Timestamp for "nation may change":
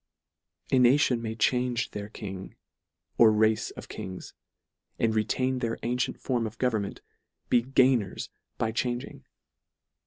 0.79-1.91